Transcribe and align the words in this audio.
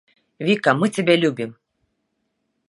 Віка 0.47 0.73
мы 0.79 0.89
цябе 0.97 1.15
любім! 1.25 1.53